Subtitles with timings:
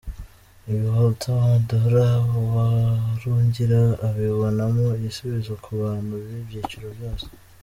[0.69, 2.07] Ibi Walter Bandora
[2.39, 7.27] Uwarugira abibonamo igisubizo ku bantu b’ibyiciro byose.